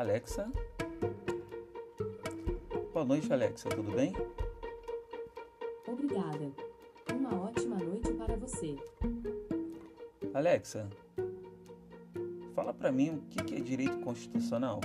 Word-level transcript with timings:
Alexa? 0.00 0.50
Boa 2.90 3.04
noite, 3.04 3.30
Alexa, 3.30 3.68
tudo 3.68 3.92
bem? 3.92 4.14
Obrigada. 5.86 6.50
Uma 7.12 7.42
ótima 7.42 7.76
noite 7.76 8.10
para 8.14 8.34
você. 8.36 8.76
Alexa, 10.32 10.88
fala 12.54 12.72
para 12.72 12.90
mim 12.90 13.10
o 13.10 13.20
que 13.28 13.54
é 13.54 13.60
direito 13.60 14.00
constitucional. 14.00 14.80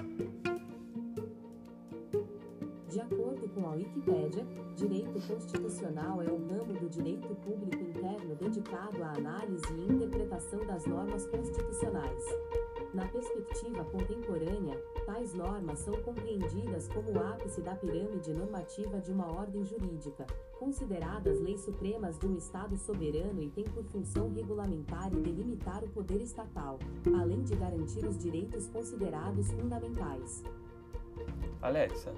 De 2.89 2.99
acordo 2.99 3.47
com 3.53 3.67
a 3.67 3.71
Wikipédia, 3.71 4.45
direito 4.75 5.25
constitucional 5.27 6.21
é 6.21 6.25
o 6.25 6.45
ramo 6.45 6.73
do 6.73 6.89
direito 6.89 7.33
público 7.35 7.81
interno 7.81 8.35
dedicado 8.35 9.01
à 9.01 9.13
análise 9.13 9.63
e 9.77 9.93
interpretação 9.93 10.65
das 10.65 10.85
normas 10.85 11.25
constitucionais. 11.27 12.25
Na 12.95 13.05
perspectiva 13.07 13.83
contemporânea, 13.83 14.81
tais 15.05 15.33
normas 15.33 15.79
são 15.79 15.93
compreendidas 15.95 16.87
como 16.87 17.11
o 17.11 17.19
ápice 17.19 17.59
da 17.59 17.75
pirâmide 17.75 18.33
normativa 18.33 19.01
de 19.01 19.11
uma 19.11 19.29
ordem 19.29 19.65
jurídica, 19.65 20.25
consideradas 20.57 21.41
leis 21.41 21.59
supremas 21.59 22.17
de 22.17 22.25
um 22.25 22.37
Estado 22.37 22.77
soberano 22.77 23.43
e 23.43 23.49
têm 23.49 23.65
por 23.65 23.83
função 23.83 24.31
regulamentar 24.33 25.11
e 25.11 25.17
delimitar 25.17 25.83
o 25.83 25.89
poder 25.89 26.21
estatal, 26.21 26.79
além 27.19 27.43
de 27.43 27.53
garantir 27.57 28.05
os 28.05 28.17
direitos 28.17 28.69
considerados 28.69 29.51
fundamentais. 29.51 30.41
Alexa, 31.61 32.13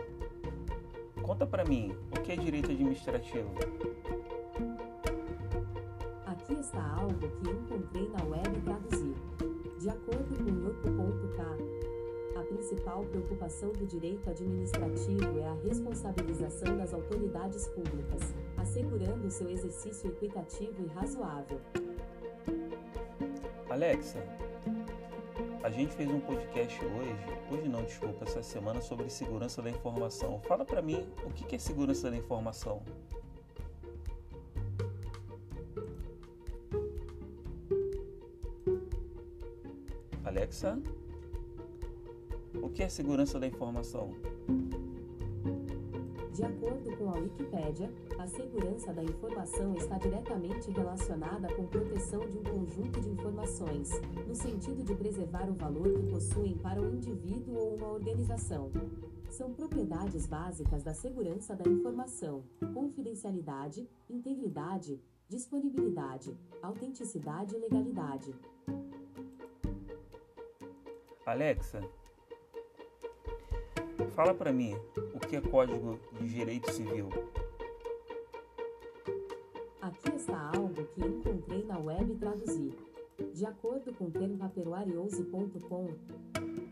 conta 1.23 1.48
para 1.48 1.66
mim 1.66 1.91
o 2.16 2.22
que 2.22 2.34
é 2.34 2.36
direito 2.36 2.70
administrativo. 2.70 3.50
Aqui 6.23 6.53
está 6.53 6.88
algo 6.98 7.17
que 7.17 7.50
encontrei 7.50 8.08
na 8.09 8.23
web 8.25 8.62
traduzir. 8.62 9.27
De 9.88 9.91
acordo 9.91 10.35
com 10.43 10.49
Yorko.k, 10.49 11.43
a 12.38 12.43
principal 12.43 13.05
preocupação 13.05 13.71
do 13.71 13.85
direito 13.85 14.30
administrativo 14.30 15.39
é 15.39 15.47
a 15.47 15.53
responsabilização 15.63 16.75
das 16.75 16.93
autoridades 16.93 17.69
públicas, 17.69 18.35
assegurando 18.58 19.31
seu 19.31 19.49
exercício 19.49 20.09
equitativo 20.09 20.83
e 20.83 20.88
razoável. 20.88 21.61
Alexa, 23.69 24.21
a 25.63 25.69
gente 25.69 25.95
fez 25.95 26.09
um 26.09 26.19
podcast 26.19 26.83
hoje, 26.83 27.15
hoje 27.49 27.69
não, 27.69 27.81
desculpa, 27.83 28.25
essa 28.25 28.43
semana 28.43 28.81
sobre 28.81 29.09
segurança 29.09 29.61
da 29.61 29.69
informação. 29.69 30.41
Fala 30.41 30.65
para 30.65 30.81
mim 30.81 31.08
o 31.23 31.30
que 31.30 31.55
é 31.55 31.59
segurança 31.59 32.11
da 32.11 32.17
informação. 32.17 32.83
Alexa, 40.38 40.80
o 42.61 42.69
que 42.69 42.83
é 42.83 42.89
segurança 42.89 43.39
da 43.39 43.47
informação? 43.47 44.11
De 46.31 46.43
acordo 46.43 46.95
com 46.95 47.09
a 47.09 47.17
Wikipédia, 47.17 47.91
a 48.19 48.27
segurança 48.27 48.93
da 48.93 49.03
informação 49.03 49.73
está 49.75 49.97
diretamente 49.97 50.69
relacionada 50.69 51.52
com 51.55 51.65
proteção 51.65 52.19
de 52.30 52.38
um 52.38 52.43
conjunto 52.43 53.02
de 53.02 53.09
informações, 53.09 53.89
no 54.27 54.35
sentido 54.35 54.83
de 54.83 54.93
preservar 54.93 55.49
o 55.49 55.55
valor 55.55 55.91
que 55.91 56.03
possuem 56.11 56.55
para 56.59 56.80
o 56.80 56.93
indivíduo 56.93 57.58
ou 57.58 57.75
uma 57.75 57.88
organização. 57.88 58.71
São 59.31 59.52
propriedades 59.52 60.27
básicas 60.27 60.83
da 60.83 60.93
segurança 60.93 61.55
da 61.55 61.67
informação: 61.67 62.43
confidencialidade, 62.75 63.89
integridade, 64.08 65.02
disponibilidade, 65.27 66.38
autenticidade 66.61 67.55
e 67.55 67.59
legalidade. 67.59 68.35
Alexa, 71.28 71.81
fala 74.15 74.33
para 74.33 74.54
mim 74.54 74.73
o 75.14 75.20
que 75.20 75.36
é 75.36 75.42
Código 75.42 75.99
de 76.17 76.30
Direito 76.30 76.71
Civil. 76.71 77.10
Aqui 79.82 80.15
está 80.15 80.52
algo 80.55 80.86
que 80.86 81.02
encontrei 81.02 81.65
na 81.65 81.77
web 81.80 82.15
traduzir. 82.15 82.73
De 83.33 83.45
acordo 83.45 83.93
com 83.95 84.10
termpaperoariose.com, 84.10 85.89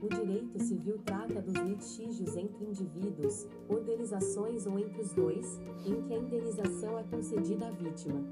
o 0.02 0.08
direito 0.08 0.58
civil 0.64 1.00
trata 1.04 1.42
dos 1.42 1.56
litígios 1.56 2.38
entre 2.38 2.64
indivíduos, 2.64 3.46
organizações 3.68 4.66
ou 4.66 4.80
entre 4.80 5.02
os 5.02 5.12
dois, 5.12 5.60
em 5.86 6.02
que 6.02 6.14
a 6.14 6.18
indenização 6.18 6.98
é 6.98 7.04
concedida 7.04 7.68
à 7.68 7.72
vítima. 7.72 8.24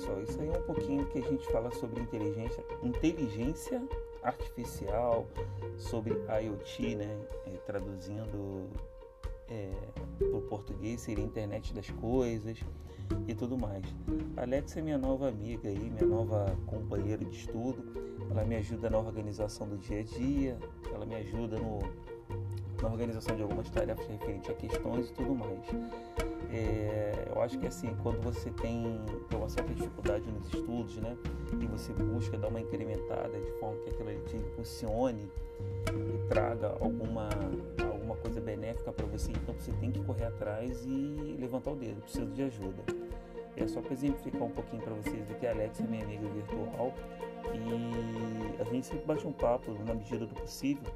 Pessoal, 0.00 0.22
isso 0.22 0.40
aí 0.40 0.48
é 0.48 0.58
um 0.58 0.62
pouquinho 0.62 1.04
que 1.06 1.18
a 1.18 1.22
gente 1.22 1.46
fala 1.52 1.70
sobre 1.72 2.00
inteligência, 2.00 2.64
inteligência 2.82 3.82
artificial, 4.22 5.26
sobre 5.76 6.14
IoT, 6.42 6.96
né? 6.96 7.18
É, 7.46 7.50
traduzindo 7.66 8.70
é, 9.48 9.70
para 10.18 10.36
o 10.38 10.40
português 10.42 11.02
seria 11.02 11.22
internet 11.22 11.74
das 11.74 11.90
coisas 11.90 12.58
e 13.28 13.34
tudo 13.34 13.58
mais. 13.58 13.84
A 14.38 14.42
Alexa 14.42 14.78
é 14.78 14.82
minha 14.82 14.98
nova 14.98 15.28
amiga 15.28 15.68
aí, 15.68 15.90
minha 15.90 16.06
nova 16.06 16.56
companheira 16.66 17.22
de 17.22 17.36
estudo. 17.36 17.84
Ela 18.30 18.44
me 18.44 18.56
ajuda 18.56 18.88
na 18.88 18.98
organização 18.98 19.68
do 19.68 19.76
dia 19.76 20.00
a 20.00 20.02
dia, 20.02 20.58
ela 20.94 21.04
me 21.04 21.16
ajuda 21.16 21.58
no, 21.58 21.80
na 22.82 22.88
organização 22.88 23.36
de 23.36 23.42
algumas 23.42 23.68
tarefas 23.70 24.06
referentes 24.06 24.50
a 24.50 24.54
questões 24.54 25.08
e 25.08 25.12
tudo 25.12 25.34
mais. 25.34 25.60
É, 26.52 27.28
eu 27.34 27.40
acho 27.40 27.58
que 27.58 27.66
assim, 27.66 27.94
quando 28.02 28.20
você 28.22 28.50
tem, 28.50 29.00
uma 29.34 29.48
certa 29.48 29.72
dificuldade 29.72 30.28
nos 30.30 30.46
estudos, 30.52 30.96
né, 30.96 31.16
e 31.60 31.66
você 31.66 31.92
busca 31.92 32.36
dar 32.36 32.48
uma 32.48 32.60
incrementada 32.60 33.38
de 33.40 33.52
forma 33.52 33.78
que 33.82 33.90
aquilo 33.90 34.24
te 34.24 34.36
impulsione 34.36 35.30
e 35.88 36.28
traga 36.28 36.76
alguma, 36.80 37.28
alguma 37.92 38.16
coisa 38.16 38.40
benéfica 38.40 38.92
para 38.92 39.06
você, 39.06 39.30
então 39.30 39.54
você 39.54 39.72
tem 39.72 39.90
que 39.90 40.02
correr 40.02 40.24
atrás 40.24 40.84
e 40.84 41.36
levantar 41.38 41.70
o 41.70 41.76
dedo, 41.76 42.00
preciso 42.02 42.26
de 42.26 42.42
ajuda. 42.42 42.82
É 43.56 43.66
só 43.66 43.80
para 43.80 43.92
exemplificar 43.92 44.42
um 44.42 44.50
pouquinho 44.50 44.82
para 44.82 44.94
vocês 44.94 45.26
do 45.26 45.34
que 45.34 45.46
a 45.46 45.50
Alex 45.50 45.80
é 45.80 45.82
minha 45.82 46.04
amiga 46.04 46.26
virtual 46.28 46.94
e 47.52 48.60
a 48.60 48.64
gente 48.64 48.86
sempre 48.86 49.04
bate 49.04 49.26
um 49.26 49.32
papo 49.32 49.72
na 49.84 49.94
medida 49.94 50.24
do 50.24 50.34
possível 50.34 50.90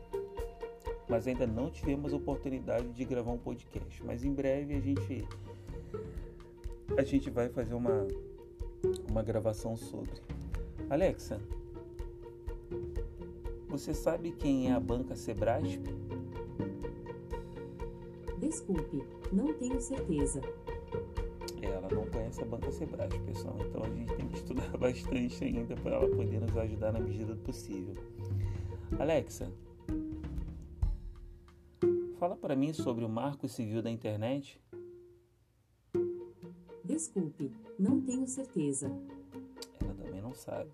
mas 1.09 1.27
ainda 1.27 1.47
não 1.47 1.71
tivemos 1.71 2.13
oportunidade 2.13 2.89
de 2.93 3.05
gravar 3.05 3.33
um 3.33 3.39
podcast. 3.39 4.03
Mas 4.05 4.25
em 4.25 4.33
breve 4.33 4.75
a 4.75 4.81
gente 4.81 5.27
a 6.97 7.03
gente 7.03 7.31
vai 7.31 7.49
fazer 7.49 7.75
uma 7.75 8.07
uma 9.09 9.23
gravação 9.23 9.77
sobre. 9.77 10.13
Alexa, 10.91 11.41
você 13.69 13.95
sabe 13.95 14.33
quem 14.33 14.71
é 14.71 14.73
a 14.73 14.81
banca 14.81 15.17
Sebrasp? 15.17 15.83
Desculpe, 18.39 19.03
não 19.33 19.53
tenho 19.55 19.81
certeza. 19.81 20.41
Ela 21.63 21.89
não 21.91 22.05
conhece 22.07 22.43
a 22.43 22.45
banca 22.45 22.71
Sebrasp, 22.71 23.19
pessoal. 23.21 23.57
Então 23.61 23.83
a 23.83 23.89
gente 23.89 24.15
tem 24.15 24.29
que 24.29 24.37
estudar 24.37 24.69
bastante 24.77 25.45
ainda 25.45 25.75
para 25.77 25.97
ela 25.97 26.09
poder 26.09 26.41
nos 26.41 26.57
ajudar 26.57 26.93
na 26.93 27.01
medida 27.01 27.35
do 27.35 27.43
possível. 27.43 27.95
Alexa, 28.99 29.51
Fala 32.25 32.37
para 32.37 32.57
mim 32.57 32.73
sobre 32.73 33.05
o 33.05 33.09
Marco 33.09 33.47
Civil 33.47 33.83
da 33.83 33.91
Internet. 33.91 34.59
Desculpe, 36.83 37.53
não 37.79 38.01
tenho 38.01 38.27
certeza. 38.27 38.91
Ela 39.79 39.93
também 39.93 40.23
não 40.23 40.33
sabe. 40.33 40.71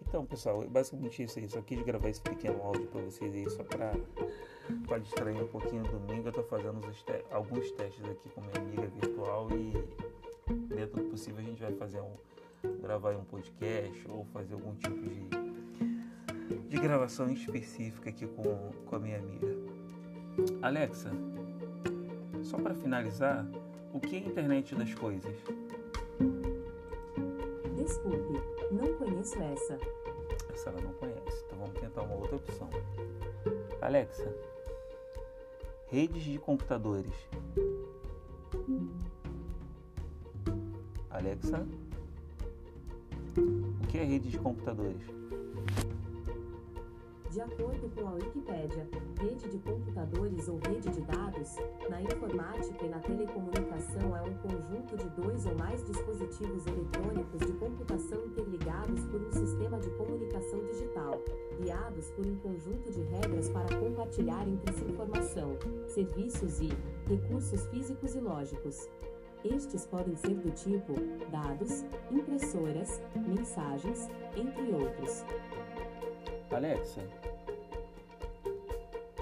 Então, 0.00 0.24
pessoal, 0.24 0.62
é 0.62 0.66
basicamente 0.66 1.22
isso 1.22 1.38
aí. 1.38 1.46
Só 1.46 1.60
quis 1.60 1.82
gravar 1.82 2.08
esse 2.08 2.22
pequeno 2.22 2.62
áudio 2.62 2.86
para 2.86 3.02
vocês 3.02 3.34
aí, 3.34 3.50
só 3.50 3.62
para 3.64 4.98
distrair 4.98 5.42
um 5.42 5.46
pouquinho 5.46 5.82
do 5.82 5.98
domingo. 5.98 6.28
Eu 6.28 6.32
tô 6.32 6.42
fazendo 6.44 6.80
te 6.90 7.24
alguns 7.30 7.70
testes 7.72 8.02
aqui 8.08 8.30
com 8.30 8.40
minha 8.40 8.56
amiga 8.56 8.86
virtual 8.86 9.48
e 9.50 9.74
dentro 10.74 11.02
do 11.02 11.10
possível 11.10 11.40
a 11.40 11.46
gente 11.46 11.60
vai 11.60 11.72
fazer 11.74 12.00
um 12.00 12.14
gravar 12.80 13.14
um 13.14 13.24
podcast 13.26 14.08
ou 14.08 14.24
fazer 14.32 14.54
algum 14.54 14.74
tipo 14.76 15.02
de 15.02 15.28
de 16.66 16.78
gravação 16.78 17.30
específica 17.30 18.08
aqui 18.08 18.26
com, 18.26 18.70
com 18.86 18.96
a 18.96 18.98
minha 18.98 19.18
amiga. 19.18 19.65
Alexa, 20.62 21.10
só 22.42 22.58
para 22.58 22.74
finalizar, 22.74 23.46
o 23.92 24.00
que 24.00 24.16
é 24.16 24.18
a 24.18 24.22
internet 24.22 24.74
das 24.74 24.92
coisas? 24.94 25.34
Desculpe, 27.76 28.40
não 28.70 28.94
conheço 28.94 29.40
essa. 29.40 29.78
Essa 30.52 30.70
ela 30.70 30.80
não 30.80 30.92
conhece, 30.94 31.44
então 31.46 31.58
vamos 31.58 31.80
tentar 31.80 32.02
uma 32.02 32.14
outra 32.16 32.36
opção. 32.36 32.68
Alexa, 33.80 34.34
redes 35.88 36.22
de 36.22 36.38
computadores. 36.38 37.14
Alexa, 41.10 41.66
o 43.36 43.86
que 43.86 43.98
é 43.98 44.04
rede 44.04 44.30
de 44.30 44.38
computadores? 44.38 45.15
De 47.36 47.42
acordo 47.42 47.90
com 47.94 48.08
a 48.08 48.12
Wikipédia, 48.14 48.88
rede 49.20 49.50
de 49.50 49.58
computadores 49.58 50.48
ou 50.48 50.58
rede 50.66 50.88
de 50.88 51.02
dados, 51.02 51.56
na 51.90 52.00
informática 52.00 52.86
e 52.86 52.88
na 52.88 52.98
telecomunicação 52.98 54.16
é 54.16 54.22
um 54.22 54.34
conjunto 54.38 54.96
de 54.96 55.06
dois 55.20 55.44
ou 55.44 55.54
mais 55.54 55.84
dispositivos 55.84 56.66
eletrônicos 56.66 57.40
de 57.40 57.52
computação 57.58 58.24
interligados 58.24 59.04
por 59.04 59.20
um 59.20 59.30
sistema 59.30 59.78
de 59.78 59.90
comunicação 59.90 60.64
digital. 60.64 61.22
de 62.90 63.02
regras 63.02 63.50
para 63.50 63.76
compartilhar 63.80 64.48
entre 64.48 64.72
si 64.72 64.84
informação, 64.86 65.58
serviços 65.88 66.58
e 66.60 66.70
recursos 67.06 67.66
físicos 67.66 68.14
e 68.14 68.20
lógicos. 68.20 68.88
Estes 69.44 69.84
podem 69.84 70.16
ser 70.16 70.36
do 70.36 70.50
tipo 70.52 70.94
dados, 71.30 71.84
impressoras, 72.10 72.98
mensagens, 73.14 74.08
entre 74.34 74.72
outros. 74.72 75.22
Alexa, 76.56 77.02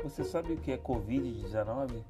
você 0.05 0.23
sabe 0.23 0.53
o 0.53 0.57
que 0.57 0.71
é 0.71 0.79
Covid-19? 0.79 2.01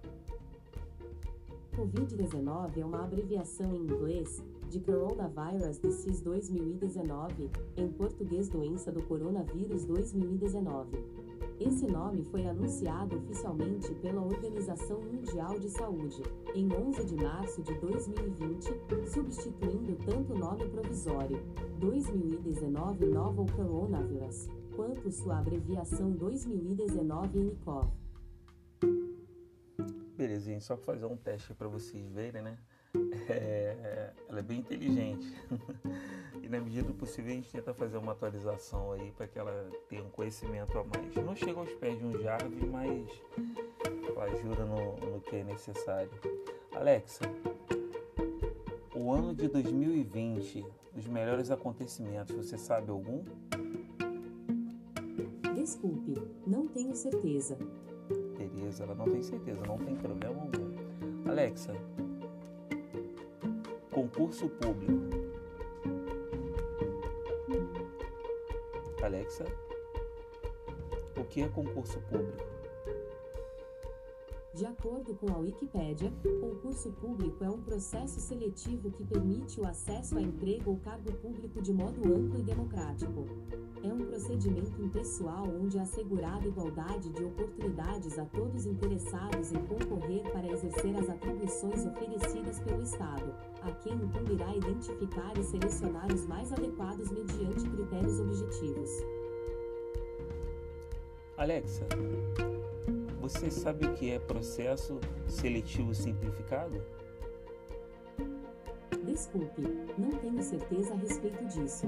Covid-19 1.75 2.77
é 2.77 2.85
uma 2.85 3.05
abreviação 3.05 3.75
em 3.75 3.85
inglês 3.85 4.43
de 4.69 4.81
Coronavirus 4.81 5.81
Disease 5.81 6.23
2019, 6.23 7.51
em 7.75 7.89
português 7.89 8.51
Doença 8.51 8.93
do 8.93 9.03
Coronavírus 9.05 9.87
2019. 9.87 10.99
Esse 11.59 11.87
nome 11.87 12.23
foi 12.25 12.47
anunciado 12.47 13.17
oficialmente 13.17 13.95
pela 14.03 14.21
Organização 14.21 15.01
Mundial 15.01 15.59
de 15.59 15.71
Saúde, 15.71 16.23
em 16.55 16.71
11 16.71 17.03
de 17.03 17.17
março 17.17 17.63
de 17.63 17.73
2020, 17.79 18.75
substituindo 19.07 19.97
tanto 20.05 20.35
o 20.35 20.39
nome 20.39 20.69
provisório 20.69 21.43
2019 21.79 23.07
Novel 23.07 23.47
Coronavirus, 23.57 24.49
quanto 24.75 25.11
sua 25.11 25.39
abreviação 25.39 26.11
2019 26.11 27.39
NCOV. 27.39 27.89
Belezinha, 30.17 30.61
só 30.61 30.77
fazer 30.77 31.07
um 31.07 31.17
teste 31.17 31.55
para 31.55 31.69
vocês 31.69 32.09
verem, 32.11 32.43
né? 32.43 32.59
É, 33.29 34.13
ela 34.29 34.39
é 34.39 34.43
bem 34.43 34.61
inteligente. 34.61 35.27
e 36.43 36.49
na 36.49 36.61
medida 36.61 36.87
do 36.87 36.95
possível 36.95 37.33
a 37.33 37.35
gente 37.35 37.51
tenta 37.51 37.75
fazer 37.75 37.97
uma 37.97 38.13
atualização 38.13 38.93
aí 38.93 39.13
para 39.13 39.27
que 39.27 39.39
ela 39.39 39.71
tenha 39.89 40.03
um 40.03 40.11
conhecimento 40.11 40.77
a 40.79 40.85
mais. 40.85 41.15
Não 41.17 41.35
chega 41.35 41.59
aos 41.59 41.73
pés 41.75 41.99
de 41.99 42.05
um 42.05 42.21
Jarvis, 42.21 42.63
mas 42.69 43.09
ela 44.09 44.25
ajuda 44.25 44.65
no, 44.65 44.97
no 44.97 45.21
que 45.21 45.37
é 45.37 45.45
necessário. 45.45 46.11
Alexa, 46.73 47.25
o 48.95 49.13
ano 49.13 49.35
de 49.35 49.49
2020, 49.49 50.65
os 50.97 51.07
melhores 51.07 51.51
acontecimentos, 51.51 52.35
você 52.35 52.57
sabe 52.57 52.91
algum? 52.91 53.25
Desculpe, 55.65 56.13
não 56.47 56.69
tenho 56.69 56.95
certeza. 56.95 57.57
Beleza, 58.37 58.85
ela 58.85 58.95
não 58.95 59.07
tem 59.07 59.23
certeza, 59.23 59.63
não 59.67 59.79
tem 59.79 59.97
problema 59.97 60.43
algum. 60.43 61.27
Alexa, 61.27 61.73
concurso 63.91 64.47
público. 64.51 64.93
Alexa, 69.03 69.47
o 71.19 71.25
que 71.25 71.41
é 71.41 71.49
concurso 71.49 71.99
público? 72.11 72.54
De 74.55 74.65
acordo 74.67 75.17
com 75.17 75.33
a 75.33 75.39
Wikipédia, 75.39 76.13
concurso 76.41 76.93
público 76.93 77.43
é 77.43 77.51
um 77.51 77.61
processo 77.61 78.21
seletivo 78.21 78.89
que 78.89 79.03
permite 79.05 79.61
o 79.61 79.67
acesso 79.67 80.17
a 80.17 80.23
emprego 80.23 80.71
ou 80.71 80.77
cargo 80.79 81.13
público 81.15 81.61
de 81.61 81.73
modo 81.73 82.01
amplo 82.05 82.39
e 82.39 82.43
democrático. 82.45 83.27
É 83.83 83.93
um 83.93 84.07
procedimento 84.07 84.81
impessoal 84.81 85.45
onde 85.61 85.77
é 85.77 85.81
assegurada 85.81 86.47
igualdade 86.47 87.11
de 87.11 87.25
oportunidades 87.25 88.17
a 88.17 88.25
todos 88.27 88.65
interessados 88.65 89.51
em 89.51 89.61
concorrer 89.67 90.23
para 90.31 90.47
exercer 90.47 90.97
as 90.99 91.09
atribuições 91.09 91.85
oferecidas 91.85 92.61
pelo 92.61 92.83
Estado, 92.83 93.35
a 93.61 93.73
quem 93.73 93.95
incumbirá 93.95 94.55
identificar 94.55 95.37
e 95.37 95.43
selecionar 95.43 96.07
os 96.15 96.27
mais 96.27 96.53
adequados 96.53 97.11
mediante 97.11 97.69
critérios 97.69 98.21
objetivos. 98.21 98.91
Alexa, 101.37 101.89
você 103.25 103.51
sabe 103.51 103.87
o 103.87 103.95
que 103.95 104.11
é 104.11 104.19
processo 104.19 105.01
seletivo 105.27 105.95
simplificado? 105.95 106.79
Desculpe, 109.03 109.63
não 109.97 110.11
tenho 110.11 110.43
certeza 110.43 110.93
a 110.93 110.97
respeito 110.99 111.43
disso. 111.47 111.87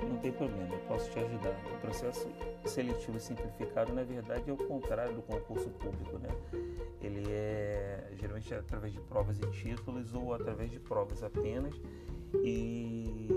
Não 0.00 0.16
tem 0.18 0.30
problema, 0.30 0.72
eu 0.72 0.78
posso 0.86 1.10
te 1.10 1.18
ajudar. 1.18 1.60
O 1.74 1.80
processo 1.80 2.28
seletivo 2.64 3.18
simplificado, 3.18 3.92
na 3.92 4.04
verdade, 4.04 4.48
é 4.48 4.52
o 4.52 4.56
contrário 4.56 5.12
do 5.12 5.22
concurso 5.22 5.68
público, 5.70 6.18
né? 6.18 6.28
Ele 7.02 7.24
é 7.28 8.08
geralmente 8.14 8.54
é 8.54 8.58
através 8.58 8.92
de 8.92 9.00
provas 9.00 9.40
e 9.40 9.46
títulos 9.50 10.14
ou 10.14 10.32
através 10.32 10.70
de 10.70 10.78
provas 10.78 11.24
apenas 11.24 11.74
e 12.44 13.28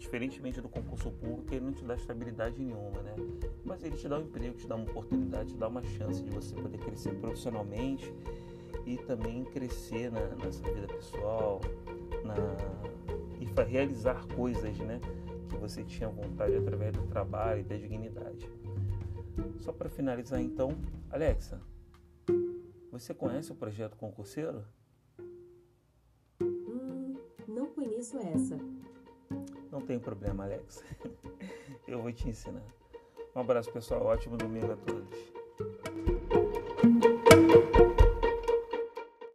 diferentemente 0.00 0.62
do 0.62 0.68
concurso 0.68 1.10
público, 1.10 1.54
ele 1.54 1.66
não 1.66 1.72
te 1.72 1.84
dá 1.84 1.94
estabilidade 1.94 2.58
nenhuma, 2.58 3.02
né? 3.02 3.14
Mas 3.62 3.84
ele 3.84 3.96
te 3.96 4.08
dá 4.08 4.18
um 4.18 4.22
emprego, 4.22 4.56
te 4.56 4.66
dá 4.66 4.74
uma 4.74 4.84
oportunidade, 4.84 5.52
te 5.52 5.58
dá 5.58 5.68
uma 5.68 5.82
chance 5.82 6.22
de 6.24 6.30
você 6.30 6.54
poder 6.54 6.78
crescer 6.78 7.12
profissionalmente 7.20 8.12
e 8.86 8.96
também 8.96 9.44
crescer 9.44 10.10
na, 10.10 10.50
sua 10.50 10.72
vida 10.72 10.86
pessoal, 10.86 11.60
na, 12.24 12.34
e 13.38 13.70
realizar 13.70 14.26
coisas, 14.34 14.78
né? 14.78 15.00
Que 15.50 15.56
você 15.56 15.84
tinha 15.84 16.08
vontade 16.08 16.56
através 16.56 16.92
do 16.92 17.06
trabalho 17.06 17.60
e 17.60 17.64
da 17.64 17.76
dignidade. 17.76 18.48
Só 19.60 19.70
para 19.70 19.90
finalizar, 19.90 20.40
então, 20.40 20.70
Alexa, 21.10 21.60
você 22.90 23.12
conhece 23.12 23.52
o 23.52 23.54
projeto 23.54 23.98
concurseiro? 23.98 24.64
Hum, 26.40 27.14
não 27.46 27.66
conheço 27.66 28.16
essa. 28.16 28.58
Não 29.70 29.80
tem 29.80 29.98
problema, 29.98 30.44
Alex. 30.44 30.84
Eu 31.86 32.02
vou 32.02 32.12
te 32.12 32.28
ensinar. 32.28 32.62
Um 33.34 33.40
abraço, 33.40 33.72
pessoal. 33.72 34.04
Ótimo 34.06 34.36
domingo 34.36 34.72
a 34.72 34.76
todos. 34.76 35.39